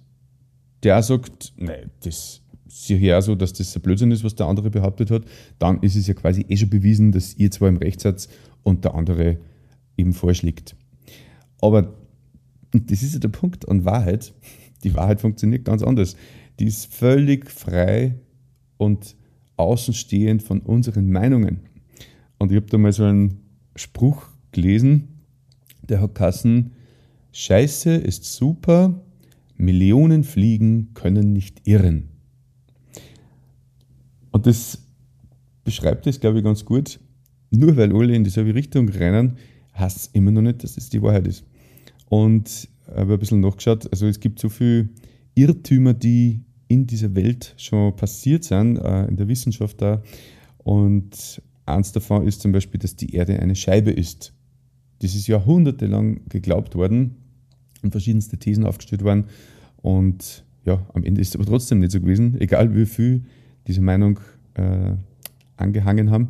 der 0.82 1.02
sagt, 1.02 1.52
nein, 1.56 1.90
das 2.02 2.40
sehe 2.68 2.96
ich 2.98 3.12
auch 3.12 3.20
so, 3.20 3.34
dass 3.34 3.52
das 3.52 3.74
ein 3.74 3.82
Blödsinn 3.82 4.12
ist, 4.12 4.24
was 4.24 4.36
der 4.36 4.46
andere 4.46 4.70
behauptet 4.70 5.10
hat, 5.10 5.24
dann 5.58 5.82
ist 5.82 5.96
es 5.96 6.06
ja 6.06 6.14
quasi 6.14 6.46
eh 6.48 6.56
schon 6.56 6.70
bewiesen, 6.70 7.12
dass 7.12 7.34
ihr 7.34 7.50
zwar 7.50 7.68
im 7.68 7.78
Recht 7.78 8.00
seid 8.00 8.28
und 8.62 8.84
der 8.84 8.94
andere 8.94 9.38
eben 9.96 10.12
falsch 10.12 10.42
liegt. 10.42 10.76
Aber 11.60 11.94
das 12.70 13.02
ist 13.02 13.14
ja 13.14 13.18
der 13.18 13.28
Punkt 13.28 13.68
an 13.68 13.84
Wahrheit. 13.84 14.32
Die 14.84 14.94
Wahrheit 14.94 15.20
funktioniert 15.20 15.64
ganz 15.64 15.82
anders. 15.82 16.16
Die 16.60 16.66
ist 16.66 16.94
völlig 16.94 17.50
frei 17.50 18.14
und 18.76 19.16
außenstehend 19.56 20.42
von 20.42 20.60
unseren 20.60 21.10
Meinungen. 21.10 21.60
Und 22.38 22.50
ich 22.50 22.56
habe 22.56 22.66
da 22.66 22.78
mal 22.78 22.92
so 22.92 23.04
einen 23.04 23.40
Spruch 23.74 24.28
gelesen, 24.52 25.08
der 25.82 26.00
hat 26.00 26.14
Kassen, 26.14 26.72
Scheiße 27.32 27.94
ist 27.94 28.24
super, 28.24 29.02
Millionen 29.56 30.24
Fliegen 30.24 30.92
können 30.94 31.32
nicht 31.32 31.66
irren. 31.66 32.08
Und 34.30 34.46
das 34.46 34.86
beschreibt 35.64 36.06
es, 36.06 36.20
glaube 36.20 36.38
ich, 36.38 36.44
ganz 36.44 36.64
gut. 36.64 37.00
Nur 37.50 37.76
weil 37.76 37.94
alle 37.94 38.14
in 38.14 38.24
dieselbe 38.24 38.54
Richtung 38.54 38.88
rennen, 38.88 39.36
heißt 39.78 39.96
es 39.96 40.06
immer 40.12 40.30
noch 40.30 40.42
nicht, 40.42 40.62
dass 40.62 40.76
es 40.76 40.90
die 40.90 41.02
Wahrheit 41.02 41.26
ist. 41.26 41.44
Und 42.08 42.68
habe 42.94 43.14
ein 43.14 43.18
bisschen 43.18 43.40
nachgeschaut, 43.40 43.90
also 43.90 44.06
es 44.06 44.20
gibt 44.20 44.38
so 44.38 44.48
viele 44.48 44.88
Irrtümer, 45.34 45.94
die 45.94 46.40
in 46.68 46.86
dieser 46.86 47.14
Welt 47.14 47.54
schon 47.56 47.94
passiert 47.96 48.44
sind, 48.44 48.78
äh, 48.78 49.06
in 49.06 49.16
der 49.16 49.28
Wissenschaft 49.28 49.80
da. 49.80 50.02
Und 50.58 51.40
eins 51.64 51.92
davon 51.92 52.26
ist 52.26 52.40
zum 52.40 52.52
Beispiel, 52.52 52.80
dass 52.80 52.96
die 52.96 53.14
Erde 53.14 53.38
eine 53.38 53.54
Scheibe 53.54 53.90
ist. 53.90 54.32
Das 55.00 55.14
ist 55.14 55.26
jahrhundertelang 55.26 56.20
geglaubt 56.28 56.74
worden 56.74 57.16
und 57.82 57.90
verschiedenste 57.90 58.38
Thesen 58.38 58.64
aufgestellt 58.64 59.04
worden. 59.04 59.26
Und 59.82 60.44
ja, 60.64 60.84
am 60.94 61.04
Ende 61.04 61.20
ist 61.20 61.28
es 61.28 61.36
aber 61.36 61.46
trotzdem 61.46 61.78
nicht 61.78 61.92
so 61.92 62.00
gewesen, 62.00 62.40
egal 62.40 62.74
wie 62.74 62.86
viel 62.86 63.24
diese 63.66 63.80
Meinung 63.80 64.18
äh, 64.54 64.94
angehangen 65.56 66.10
haben. 66.10 66.28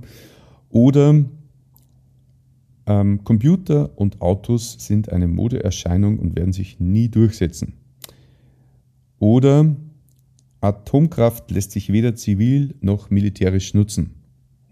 Oder 0.68 1.24
ähm, 2.86 3.24
Computer 3.24 3.98
und 3.98 4.20
Autos 4.20 4.76
sind 4.78 5.10
eine 5.10 5.28
Modeerscheinung 5.28 6.18
und 6.18 6.36
werden 6.36 6.52
sich 6.52 6.78
nie 6.80 7.08
durchsetzen. 7.08 7.74
Oder 9.18 9.74
Atomkraft 10.60 11.50
lässt 11.50 11.72
sich 11.72 11.92
weder 11.92 12.14
zivil 12.14 12.74
noch 12.80 13.10
militärisch 13.10 13.74
nutzen. 13.74 14.14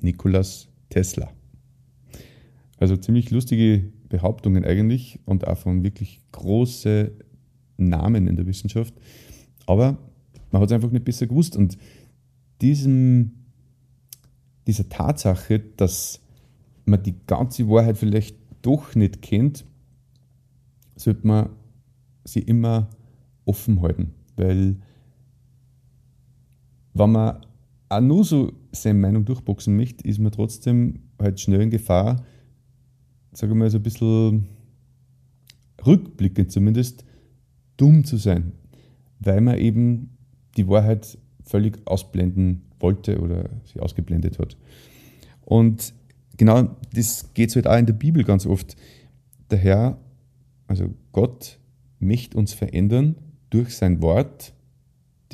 Nikolas 0.00 0.68
Tesla. 0.88 1.30
Also 2.78 2.96
ziemlich 2.96 3.30
lustige 3.30 3.84
Behauptungen 4.08 4.64
eigentlich 4.64 5.20
und 5.24 5.46
auch 5.46 5.58
von 5.58 5.82
wirklich 5.82 6.20
großen 6.32 7.10
Namen 7.76 8.26
in 8.26 8.36
der 8.36 8.46
Wissenschaft. 8.46 8.94
Aber 9.66 9.98
man 10.50 10.62
hat 10.62 10.68
es 10.68 10.74
einfach 10.74 10.90
nicht 10.90 11.04
besser 11.04 11.26
gewusst. 11.26 11.56
Und 11.56 11.78
diesem, 12.60 13.32
dieser 14.66 14.88
Tatsache, 14.88 15.60
dass 15.76 16.20
man 16.84 17.02
die 17.02 17.14
ganze 17.26 17.68
Wahrheit 17.68 17.98
vielleicht 17.98 18.36
doch 18.62 18.94
nicht 18.94 19.22
kennt, 19.22 19.64
sollte 20.96 21.26
man 21.26 21.50
sie 22.24 22.40
immer 22.40 22.88
offen 23.44 23.82
halten. 23.82 24.14
Weil 24.36 24.76
wenn 26.94 27.12
man 27.12 27.44
auch 27.88 28.00
nur 28.00 28.24
so 28.24 28.52
seine 28.72 28.98
Meinung 28.98 29.24
durchboxen 29.24 29.76
möchte, 29.76 30.08
ist 30.08 30.18
man 30.18 30.32
trotzdem 30.32 31.00
halt 31.20 31.40
schnell 31.40 31.60
in 31.60 31.70
Gefahr, 31.70 32.24
sage 33.32 33.52
ich 33.52 33.58
mal, 33.58 33.70
so 33.70 33.78
ein 33.78 33.82
bisschen 33.82 34.48
rückblickend 35.84 36.50
zumindest, 36.50 37.04
dumm 37.76 38.04
zu 38.04 38.16
sein, 38.16 38.52
weil 39.18 39.40
man 39.40 39.58
eben 39.58 40.16
die 40.56 40.68
Wahrheit 40.68 41.18
völlig 41.42 41.78
ausblenden 41.86 42.62
wollte 42.78 43.20
oder 43.20 43.50
sie 43.64 43.80
ausgeblendet 43.80 44.38
hat. 44.38 44.56
Und 45.42 45.92
genau 46.36 46.76
das 46.94 47.32
geht 47.34 47.54
halt 47.54 47.66
auch 47.66 47.76
in 47.76 47.86
der 47.86 47.92
Bibel 47.92 48.24
ganz 48.24 48.46
oft. 48.46 48.76
Der 49.50 49.58
Herr, 49.58 49.98
also 50.66 50.94
Gott, 51.12 51.58
möchte 51.98 52.38
uns 52.38 52.54
verändern 52.54 53.16
durch 53.50 53.76
sein 53.76 54.00
Wort 54.00 54.54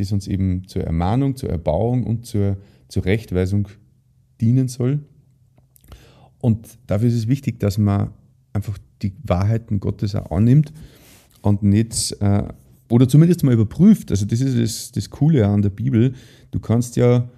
das 0.01 0.13
uns 0.13 0.27
eben 0.27 0.67
zur 0.67 0.83
Ermahnung, 0.83 1.37
zur 1.37 1.51
Erbauung 1.51 2.05
und 2.05 2.27
zur, 2.27 2.57
zur 2.89 3.05
Rechtweisung 3.05 3.69
dienen 4.41 4.69
soll. 4.69 5.01
Und 6.41 6.79
dafür 6.87 7.09
ist 7.09 7.15
es 7.15 7.29
wichtig, 7.29 7.61
dass 7.61 7.79
man 7.79 8.11
einfach 8.53 8.79
die 9.03 9.13
Wahrheiten 9.23 9.81
Gottes 9.81 10.15
auch 10.15 10.31
annimmt 10.31 10.73
und 11.43 11.63
nicht, 11.63 12.17
äh, 12.21 12.45
oder 12.89 13.09
zumindest 13.09 13.45
mal 13.45 13.55
überprüft. 13.55 14.11
Also 14.11 14.27
das 14.27 14.41
ist 14.41 14.59
das, 14.59 14.93
das 14.93 15.11
Coole 15.11 15.47
an 15.47 15.63
der 15.63 15.71
Bibel. 15.71 16.15
Du 16.51 16.59
kannst 16.59 16.97
ja, 16.97 17.29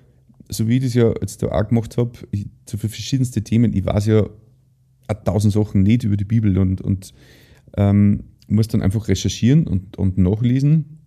so 0.48 0.68
wie 0.68 0.76
ich 0.76 0.84
das 0.84 0.94
ja 0.94 1.12
jetzt 1.20 1.42
da 1.42 1.48
auch 1.48 1.68
gemacht 1.68 1.96
habe, 1.96 2.12
zu 2.64 2.78
verschiedensten 2.78 3.44
Themen, 3.44 3.72
ich 3.74 3.84
weiß 3.84 4.06
ja 4.06 4.26
tausend 5.24 5.52
Sachen 5.52 5.82
nicht 5.82 6.04
über 6.04 6.16
die 6.16 6.24
Bibel 6.24 6.56
und, 6.56 6.80
und 6.80 7.12
ähm, 7.76 8.24
muss 8.48 8.68
dann 8.68 8.82
einfach 8.82 9.08
recherchieren 9.08 9.66
und, 9.66 9.98
und 9.98 10.16
nachlesen 10.16 11.01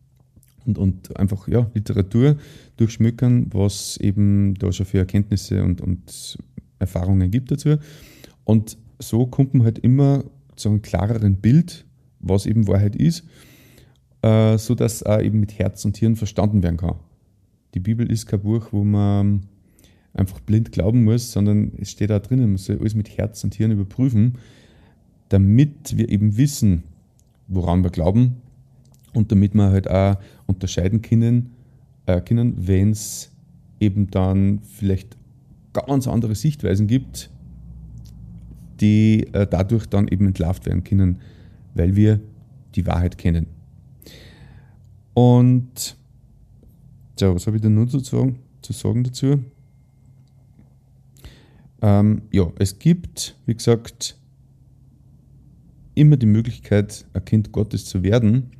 und, 0.65 0.77
und 0.77 1.17
einfach 1.17 1.48
ja, 1.48 1.69
Literatur 1.74 2.38
durchschmückern, 2.77 3.48
was 3.53 3.98
eben 3.98 4.55
da 4.55 4.72
schon 4.72 4.86
für 4.86 5.00
Erkenntnisse 5.00 5.63
und, 5.63 5.81
und 5.81 6.38
Erfahrungen 6.79 7.31
gibt 7.31 7.51
dazu. 7.51 7.77
Und 8.43 8.77
so 9.00 9.25
kommt 9.25 9.53
man 9.53 9.65
halt 9.65 9.79
immer 9.79 10.24
zu 10.55 10.69
einem 10.69 10.81
klareren 10.81 11.36
Bild, 11.38 11.86
was 12.19 12.45
eben 12.45 12.67
Wahrheit 12.67 12.95
ist, 12.95 13.24
äh, 14.22 14.57
so 14.57 14.75
dass 14.75 15.03
auch 15.03 15.22
eben 15.22 15.39
mit 15.39 15.57
Herz 15.57 15.86
und 15.86 15.98
Hirn 15.98 16.15
verstanden 16.15 16.63
werden 16.63 16.77
kann. 16.77 16.95
Die 17.74 17.79
Bibel 17.79 18.10
ist 18.10 18.25
kein 18.25 18.41
Buch, 18.41 18.67
wo 18.72 18.84
man 18.84 19.48
einfach 20.13 20.39
blind 20.39 20.72
glauben 20.72 21.03
muss, 21.03 21.31
sondern 21.31 21.74
es 21.77 21.91
steht 21.91 22.10
da 22.10 22.19
drinnen, 22.19 22.43
man 22.43 22.51
muss 22.53 22.69
alles 22.69 22.95
mit 22.95 23.17
Herz 23.17 23.43
und 23.43 23.53
Hirn 23.55 23.72
überprüfen, 23.72 24.38
damit 25.29 25.98
wir 25.98 26.10
eben 26.10 26.38
wissen, 26.38 26.84
woran 27.48 27.84
wir 27.84 27.91
glauben 27.91 28.38
und 29.15 29.31
damit 29.31 29.55
wir 29.55 29.72
halt 29.72 29.89
auch 29.89 30.17
unterscheiden 30.45 31.01
können, 31.01 31.51
äh, 32.05 32.22
können 32.22 32.67
wenn 32.67 32.91
es 32.91 33.31
eben 33.79 34.10
dann 34.12 34.60
vielleicht 34.60 35.17
ganz 35.74 36.07
andere 36.07 36.36
Sichtweisen 36.36 36.88
gibt, 36.88 37.29
die 38.79 39.27
äh, 39.34 39.48
dadurch 39.48 39.86
dann 39.88 40.07
eben 40.07 40.27
entlarvt 40.27 40.65
werden 40.65 40.84
können, 40.84 41.19
weil 41.74 41.95
wir 41.95 42.19
die 42.75 42.86
Wahrheit 42.86 43.17
kennen. 43.17 43.48
Und 45.13 45.95
so, 47.17 47.36
was 47.36 47.48
habe 47.48 47.57
ich 47.57 47.62
denn 47.62 47.74
nur 47.74 47.88
zu 47.88 48.00
sagen, 48.00 48.39
zu 48.62 48.74
sagen 48.74 49.03
dazu? 49.03 49.39
Ähm, 51.81 52.24
ja, 52.31 52.51
es 52.60 52.77
gibt, 52.79 53.38
wie 53.45 53.53
gesagt, 53.53 54.17
immer 55.93 56.17
die 56.17 56.25
Möglichkeit, 56.25 57.05
ein 57.13 57.24
Kind 57.24 57.51
Gottes 57.51 57.86
zu 57.86 58.03
werden. 58.03 58.51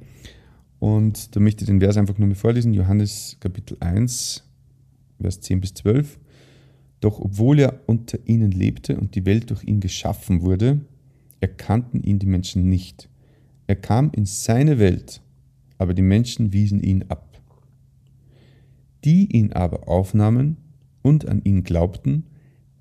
Und 0.86 1.36
da 1.36 1.40
möchte 1.40 1.64
ich 1.64 1.66
den 1.66 1.80
Vers 1.80 1.98
einfach 1.98 2.20
nur 2.20 2.28
mal 2.28 2.36
vorlesen, 2.36 2.72
Johannes 2.72 3.38
Kapitel 3.40 3.76
1, 3.80 4.44
Vers 5.20 5.42
10 5.42 5.60
bis 5.60 5.74
12. 5.74 6.20
Doch 7.00 7.20
obwohl 7.20 7.58
er 7.58 7.80
unter 7.88 8.20
ihnen 8.28 8.52
lebte 8.52 8.96
und 8.96 9.16
die 9.16 9.26
Welt 9.26 9.50
durch 9.50 9.64
ihn 9.64 9.80
geschaffen 9.80 10.44
wurde, 10.44 10.82
erkannten 11.40 12.04
ihn 12.04 12.20
die 12.20 12.28
Menschen 12.28 12.70
nicht. 12.70 13.10
Er 13.66 13.78
kam 13.78 14.12
in 14.12 14.28
seine 14.28 14.78
Welt, 14.78 15.24
aber 15.80 15.96
die 15.96 16.04
Menschen 16.04 16.54
wiesen 16.54 16.84
ihn 16.84 17.06
ab. 17.10 17.42
Die 19.06 19.36
ihn 19.36 19.54
aber 19.54 19.90
aufnahmen 19.90 20.58
und 21.02 21.28
an 21.28 21.42
ihn 21.44 21.64
glaubten, 21.64 22.28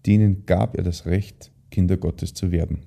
denen 0.05 0.45
gab 0.45 0.77
er 0.77 0.83
das 0.83 1.07
Recht, 1.07 1.53
Kinder 1.71 1.97
Gottes 1.97 2.35
zu 2.35 2.53
werden. 2.53 2.81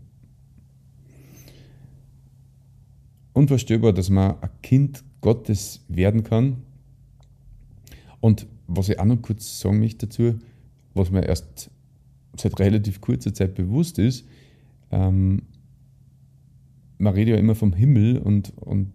Unvorstellbar, 3.34 3.94
dass 3.94 4.12
man 4.12 4.42
ein 4.42 4.50
Kind 4.62 5.04
Gottes 5.22 5.84
werden 5.88 6.24
kann. 6.24 6.58
Und 8.20 8.48
was 8.68 8.90
ich 8.90 9.00
auch 9.00 9.06
noch 9.06 9.22
kurz 9.22 9.60
sagen 9.60 9.80
möchte 9.80 10.08
dazu, 10.08 10.36
was 10.94 11.12
mir 11.12 11.26
erst 11.26 11.70
seit 12.36 12.60
relativ 12.60 13.02
kurzer 13.02 13.34
Zeit 13.34 13.56
bewusst 13.56 14.00
ist, 14.00 14.26
ähm, 14.92 15.44
man 16.98 17.14
redet 17.14 17.36
ja 17.36 17.40
immer 17.40 17.56
vom 17.56 17.74
Himmel 17.74 18.18
und, 18.18 18.54
und 18.58 18.92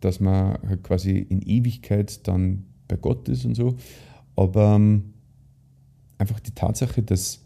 dass 0.00 0.20
man 0.20 0.58
halt 0.66 0.82
quasi 0.82 1.18
in 1.18 1.42
Ewigkeit 1.42 2.26
dann 2.26 2.64
bei 2.88 2.96
Gott 2.96 3.28
ist 3.28 3.44
und 3.44 3.54
so. 3.54 3.76
Aber 4.36 4.74
ähm, 4.74 5.14
einfach 6.18 6.40
die 6.40 6.52
Tatsache, 6.52 7.02
dass 7.02 7.40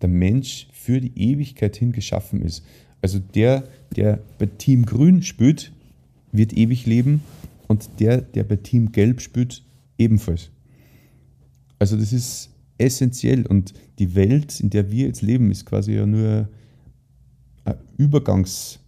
der 0.00 0.08
Mensch 0.08 0.68
für 0.72 1.00
die 1.00 1.16
Ewigkeit 1.18 1.76
hin 1.76 1.92
geschaffen 1.92 2.42
ist. 2.42 2.64
Also 3.00 3.18
der, 3.18 3.64
der 3.96 4.20
bei 4.38 4.46
Team 4.46 4.84
Grün 4.84 5.22
spielt, 5.22 5.72
wird 6.32 6.52
ewig 6.52 6.86
leben 6.86 7.22
und 7.72 7.88
der, 8.00 8.20
der 8.20 8.44
bei 8.44 8.56
Team 8.56 8.92
Gelb 8.92 9.20
spielt, 9.22 9.64
ebenfalls. 9.96 10.50
Also 11.78 11.96
das 11.96 12.12
ist 12.12 12.50
essentiell 12.78 13.46
und 13.46 13.72
die 13.98 14.14
Welt, 14.14 14.60
in 14.60 14.68
der 14.70 14.90
wir 14.90 15.06
jetzt 15.06 15.22
leben, 15.22 15.50
ist 15.50 15.64
quasi 15.64 15.94
ja 15.94 16.06
nur 16.06 16.48
eine 17.64 17.78
Übergangswelt 17.96 18.80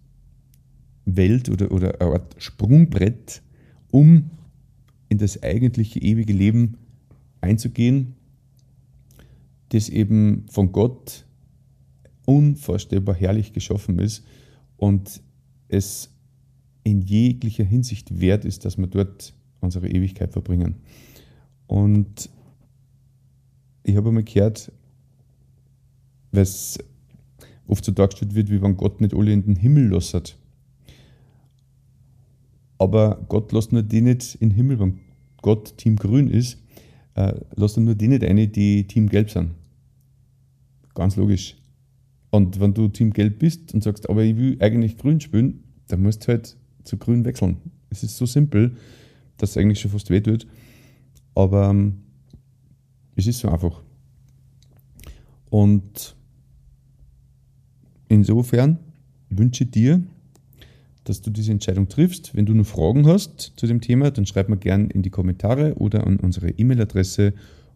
oder, 1.51 1.73
oder 1.73 2.01
eine 2.01 2.13
Art 2.13 2.37
Sprungbrett, 2.39 3.43
um 3.91 4.31
in 5.09 5.19
das 5.19 5.43
eigentliche 5.43 6.01
ewige 6.01 6.35
Leben 6.35 6.77
einzugehen, 7.41 8.15
das 9.71 9.89
eben 9.89 10.45
von 10.51 10.73
Gott 10.73 11.25
unvorstellbar 12.27 13.15
herrlich 13.15 13.55
geschaffen 13.55 13.99
ist 13.99 14.25
und 14.77 15.23
es 15.69 16.14
in 16.85 17.01
jeglicher 17.01 17.65
Hinsicht 17.65 18.21
wert 18.21 18.45
ist, 18.45 18.65
dass 18.65 18.79
wir 18.79 18.87
dort 18.87 19.35
unsere 19.61 19.89
Ewigkeit 19.89 20.33
verbringen. 20.33 20.77
Und 21.67 22.31
ich 23.83 23.97
habe 23.97 24.09
einmal 24.09 24.23
gehört, 24.23 24.71
weil 26.31 26.43
es 26.43 26.79
oft 27.67 27.85
so 27.85 27.93
dargestellt 27.93 28.35
wird, 28.35 28.51
wie 28.51 28.63
wenn 28.63 28.77
Gott 28.77 29.01
nicht 29.01 29.15
alle 29.15 29.33
in 29.33 29.43
den 29.43 29.57
Himmel 29.57 29.89
lässt. 29.89 30.37
Aber 32.79 33.25
Gott 33.29 33.53
lässt 33.53 33.73
nur 33.73 33.83
die 33.83 34.03
nicht 34.03 34.35
in 34.37 34.51
den 34.51 34.57
Himmel, 34.57 34.79
wenn 34.79 35.01
Gott 35.41 35.77
Team 35.79 35.97
Grün 35.97 36.29
ist, 36.29 36.59
äh, 37.15 37.35
lässt 37.57 37.79
er 37.79 37.83
nur 37.83 37.95
die 37.95 38.09
nicht 38.09 38.25
eine, 38.25 38.49
die 38.49 38.87
Team 38.87 39.09
Gelb 39.09 39.31
sind. 39.31 39.53
Ganz 40.95 41.17
logisch. 41.17 41.57
Und 42.31 42.61
wenn 42.61 42.75
du 42.75 42.89
Team 42.89 43.13
Gelb 43.13 43.39
bist 43.39 43.73
und 43.73 43.83
sagst, 43.83 44.11
aber 44.11 44.23
ich 44.23 44.37
will 44.37 44.57
eigentlich 44.61 44.99
grün 44.99 45.21
spielen, 45.21 45.63
dann 45.89 46.03
musst 46.03 46.25
du 46.25 46.33
halt 46.33 46.57
zu 46.85 46.97
grün 46.97 47.25
wechseln. 47.25 47.57
Es 47.91 48.03
ist 48.03 48.17
so 48.17 48.27
simpel, 48.27 48.77
dass 49.37 49.51
es 49.51 49.57
eigentlich 49.57 49.81
schon 49.81 49.91
fast 49.91 50.11
weh 50.11 50.21
tut. 50.21 50.47
Aber 51.35 51.71
ähm, 51.71 52.03
es 53.17 53.27
ist 53.27 53.41
so 53.41 53.49
einfach. 53.49 53.83
Und 55.51 56.17
insofern 58.09 58.79
wünsche 59.31 59.65
ich 59.65 59.71
dir, 59.71 60.03
dass 61.05 61.21
du 61.21 61.31
diese 61.31 61.53
Entscheidung 61.53 61.89
triffst. 61.89 62.35
Wenn 62.35 62.47
du 62.47 62.55
noch 62.55 62.67
Fragen 62.67 63.07
hast 63.07 63.53
zu 63.57 63.67
dem 63.67 63.81
Thema, 63.81 64.11
dann 64.11 64.27
schreib 64.27 64.49
mir 64.49 64.57
gerne 64.57 64.87
in 64.87 65.03
die 65.03 65.11
Kommentare 65.11 65.75
oder 65.75 66.07
an 66.07 66.17
unsere 66.17 66.51
E-Mail-Adresse 66.51 67.35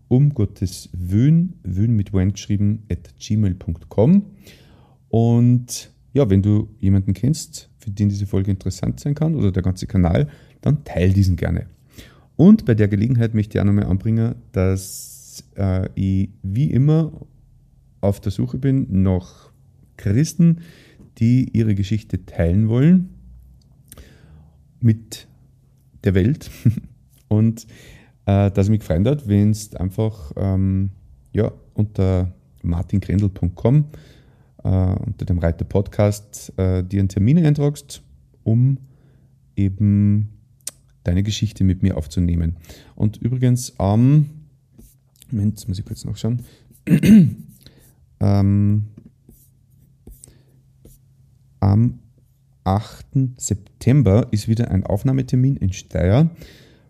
um 0.08 0.32
Gottes 0.32 0.88
Wön, 0.92 1.54
Wön 1.62 1.94
mit 1.94 2.12
Wayne 2.12 2.32
geschrieben, 2.32 2.84
at 2.90 3.14
gmail.com. 3.18 4.22
Und 5.10 5.90
ja, 6.12 6.28
wenn 6.30 6.42
du 6.42 6.68
jemanden 6.78 7.14
kennst, 7.14 7.70
für 7.78 7.90
den 7.90 8.08
diese 8.08 8.26
Folge 8.26 8.50
interessant 8.50 9.00
sein 9.00 9.14
kann 9.14 9.34
oder 9.34 9.52
der 9.52 9.62
ganze 9.62 9.86
Kanal, 9.86 10.28
dann 10.60 10.84
teile 10.84 11.12
diesen 11.12 11.36
gerne. 11.36 11.66
Und 12.36 12.64
bei 12.64 12.74
der 12.74 12.88
Gelegenheit 12.88 13.34
möchte 13.34 13.56
ich 13.56 13.60
auch 13.60 13.66
nochmal 13.66 13.86
anbringen, 13.86 14.36
dass 14.52 15.44
äh, 15.56 15.88
ich 15.94 16.30
wie 16.42 16.70
immer 16.70 17.12
auf 18.00 18.20
der 18.20 18.32
Suche 18.32 18.58
bin 18.58 19.02
nach 19.02 19.50
Christen, 19.96 20.60
die 21.18 21.50
ihre 21.52 21.74
Geschichte 21.74 22.24
teilen 22.24 22.68
wollen 22.68 23.10
mit 24.80 25.26
der 26.04 26.14
Welt. 26.14 26.50
Und 27.28 27.66
äh, 28.26 28.50
dass 28.50 28.68
mich 28.68 28.80
gefreut 28.80 29.06
hat, 29.06 29.28
wenn 29.28 29.50
es 29.50 29.74
einfach 29.74 30.32
ähm, 30.36 30.90
ja, 31.32 31.52
unter 31.74 32.32
martingrendel.com 32.62 33.84
äh, 34.68 34.94
unter 35.06 35.24
dem 35.24 35.38
Reiter 35.38 35.64
Podcast 35.64 36.52
äh, 36.58 36.84
dir 36.84 37.00
einen 37.00 37.08
Termin 37.08 37.44
eintragst, 37.44 38.02
um 38.44 38.78
eben 39.56 40.28
deine 41.04 41.22
Geschichte 41.22 41.64
mit 41.64 41.82
mir 41.82 41.96
aufzunehmen. 41.96 42.56
Und 42.94 43.16
übrigens 43.16 43.78
am, 43.78 44.28
Moment, 45.30 45.66
muss 45.66 45.78
ich 45.78 45.86
kurz 45.86 46.04
nachschauen, 46.04 46.42
ähm, 48.20 48.84
am 51.60 51.98
8. 52.64 53.06
September 53.38 54.28
ist 54.32 54.48
wieder 54.48 54.70
ein 54.70 54.84
Aufnahmetermin 54.84 55.56
in 55.56 55.72
Steyr. 55.72 56.30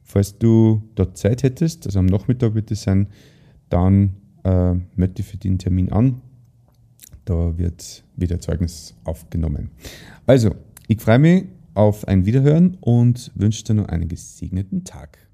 Falls 0.03 0.39
du 0.39 0.83
dort 0.97 1.17
Zeit 1.17 1.45
hättest, 1.45 1.87
also 1.87 2.01
am 2.01 2.07
Nachmittag 2.07 2.55
wird 2.55 2.73
es 2.73 2.83
sein, 2.83 3.07
dann 3.69 4.17
äh, 4.43 4.75
melde 4.97 5.23
für 5.23 5.37
den 5.37 5.59
Termin 5.59 5.93
an. 5.93 6.23
Da 7.29 7.59
wird 7.59 8.05
wieder 8.17 8.41
Zeugnis 8.41 8.95
aufgenommen. 9.05 9.71
Also, 10.25 10.55
ich 10.87 10.99
freue 10.99 11.19
mich 11.19 11.45
auf 11.75 12.09
ein 12.09 12.25
Wiederhören 12.25 12.79
und 12.81 13.33
wünsche 13.35 13.65
dir 13.65 13.75
noch 13.75 13.89
einen 13.89 14.09
gesegneten 14.09 14.85
Tag. 14.85 15.28